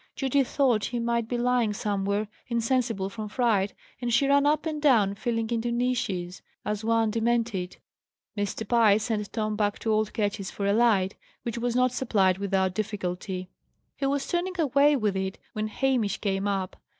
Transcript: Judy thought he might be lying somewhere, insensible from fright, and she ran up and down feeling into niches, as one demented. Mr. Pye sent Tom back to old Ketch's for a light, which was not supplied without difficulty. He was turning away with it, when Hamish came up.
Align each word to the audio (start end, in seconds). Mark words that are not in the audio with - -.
Judy 0.15 0.43
thought 0.43 0.85
he 0.85 0.97
might 0.97 1.27
be 1.27 1.37
lying 1.37 1.73
somewhere, 1.73 2.27
insensible 2.47 3.07
from 3.07 3.29
fright, 3.29 3.75
and 4.01 4.11
she 4.11 4.25
ran 4.25 4.47
up 4.47 4.65
and 4.65 4.81
down 4.81 5.13
feeling 5.13 5.47
into 5.51 5.71
niches, 5.71 6.41
as 6.65 6.83
one 6.83 7.11
demented. 7.11 7.77
Mr. 8.35 8.67
Pye 8.67 8.97
sent 8.97 9.31
Tom 9.31 9.55
back 9.55 9.77
to 9.77 9.91
old 9.93 10.11
Ketch's 10.11 10.49
for 10.49 10.65
a 10.65 10.73
light, 10.73 11.13
which 11.43 11.59
was 11.59 11.75
not 11.75 11.91
supplied 11.91 12.39
without 12.39 12.73
difficulty. 12.73 13.51
He 13.95 14.07
was 14.07 14.25
turning 14.27 14.55
away 14.59 14.95
with 14.95 15.15
it, 15.15 15.37
when 15.53 15.67
Hamish 15.67 16.17
came 16.17 16.47
up. 16.47 16.77